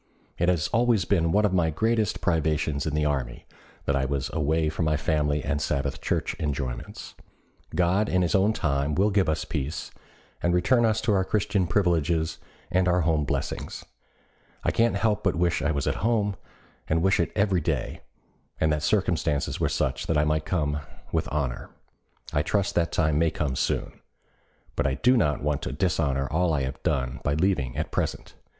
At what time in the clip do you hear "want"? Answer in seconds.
25.43-25.61